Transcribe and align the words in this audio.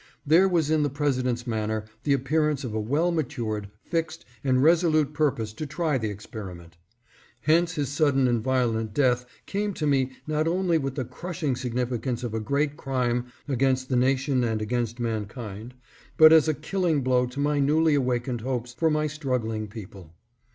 There 0.25 0.47
was 0.49 0.71
in 0.71 0.81
the 0.81 0.89
President's 0.89 1.45
manner 1.45 1.85
the 2.05 2.13
appearance 2.13 2.63
of 2.63 2.73
a 2.73 2.79
well 2.79 3.11
matured, 3.11 3.69
fixed, 3.83 4.25
and 4.43 4.63
resolute 4.63 5.13
purpose 5.13 5.53
to 5.53 5.67
try 5.67 5.99
the 5.99 6.09
experiment. 6.09 6.75
Hence 7.41 7.73
his 7.73 7.89
sudden 7.89 8.27
and 8.27 8.41
violent 8.41 8.95
death 8.95 9.27
came 9.45 9.75
to 9.75 9.85
me, 9.85 10.13
not 10.25 10.47
only 10.47 10.79
with 10.79 10.95
the 10.95 11.05
crushing 11.05 11.55
significance 11.55 12.23
of 12.23 12.33
a 12.33 12.39
great 12.39 12.77
crime 12.77 13.25
against 13.47 13.89
the 13.89 13.95
nation 13.95 14.43
and 14.43 14.59
against 14.59 14.99
mankind, 14.99 15.75
but 16.17 16.33
as 16.33 16.47
a 16.47 16.55
killing 16.55 17.01
blow 17.03 17.27
to 17.27 17.39
my 17.39 17.59
newly 17.59 17.93
awakened 17.93 18.41
hopes 18.41 18.73
for 18.73 18.89
my 18.89 19.05
strug 19.05 19.43
gling 19.43 19.69
people. 19.69 20.15